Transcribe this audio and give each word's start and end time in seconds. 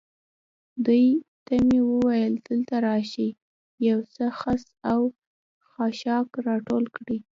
دوی 0.85 1.05
ته 1.45 1.55
مې 1.67 1.79
وویل: 1.91 2.33
دلته 2.47 2.75
راشئ، 2.87 3.29
یو 3.87 3.99
څه 4.13 4.25
خس 4.39 4.63
او 4.91 5.01
خاشاک 5.71 6.27
را 6.45 6.55
ټول 6.67 6.83
کړئ. 6.95 7.19